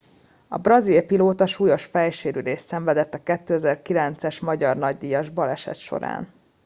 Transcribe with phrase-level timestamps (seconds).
[0.47, 6.27] a brazil pilóta súlyos fejsérülést szenvedett a 2009 es magyar nagydíjas baleset során